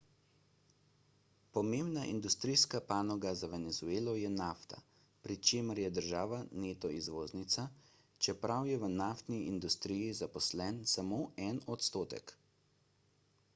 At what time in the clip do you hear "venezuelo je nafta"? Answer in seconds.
3.51-4.79